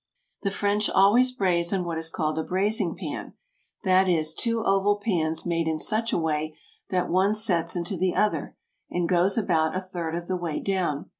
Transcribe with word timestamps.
The 0.41 0.49
French 0.49 0.89
always 0.89 1.31
braise 1.31 1.71
in 1.71 1.83
what 1.83 1.99
is 1.99 2.09
called 2.09 2.39
a 2.39 2.43
braising 2.43 2.95
pan; 2.95 3.35
that 3.83 4.09
is, 4.09 4.33
two 4.33 4.63
oval 4.65 4.95
pans 4.95 5.45
made 5.45 5.67
in 5.67 5.77
such 5.77 6.11
a 6.11 6.17
way 6.17 6.57
that 6.89 7.07
one 7.07 7.35
sets 7.35 7.75
into 7.75 7.95
the 7.97 8.15
other, 8.15 8.57
and 8.89 9.07
goes 9.07 9.37
about 9.37 9.75
a 9.75 9.79
third 9.79 10.15
of 10.15 10.27
the 10.27 10.37
way 10.37 10.59
down. 10.59 11.05